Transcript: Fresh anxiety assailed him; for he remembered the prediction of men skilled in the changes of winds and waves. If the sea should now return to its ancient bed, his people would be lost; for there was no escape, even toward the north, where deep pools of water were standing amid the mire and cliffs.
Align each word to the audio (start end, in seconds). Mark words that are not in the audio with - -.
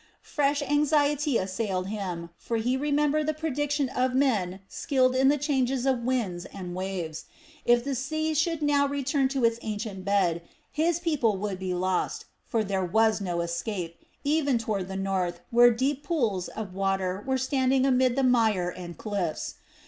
Fresh 0.23 0.63
anxiety 0.63 1.37
assailed 1.37 1.85
him; 1.89 2.31
for 2.39 2.57
he 2.57 2.75
remembered 2.75 3.27
the 3.27 3.35
prediction 3.35 3.87
of 3.87 4.15
men 4.15 4.59
skilled 4.67 5.15
in 5.15 5.27
the 5.27 5.37
changes 5.37 5.85
of 5.85 5.99
winds 6.01 6.45
and 6.45 6.73
waves. 6.73 7.25
If 7.65 7.83
the 7.83 7.93
sea 7.93 8.33
should 8.33 8.63
now 8.63 8.87
return 8.87 9.27
to 9.27 9.45
its 9.45 9.59
ancient 9.61 10.03
bed, 10.03 10.41
his 10.71 10.99
people 10.99 11.37
would 11.37 11.59
be 11.59 11.75
lost; 11.75 12.25
for 12.47 12.63
there 12.63 12.83
was 12.83 13.21
no 13.21 13.41
escape, 13.41 13.99
even 14.23 14.57
toward 14.57 14.87
the 14.87 14.95
north, 14.97 15.41
where 15.51 15.69
deep 15.69 16.01
pools 16.03 16.47
of 16.47 16.73
water 16.73 17.23
were 17.27 17.37
standing 17.37 17.85
amid 17.85 18.15
the 18.15 18.23
mire 18.23 18.71
and 18.71 18.97
cliffs. 18.97 19.57